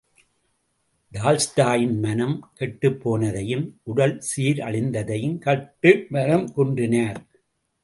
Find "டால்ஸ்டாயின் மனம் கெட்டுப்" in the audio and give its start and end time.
1.11-2.97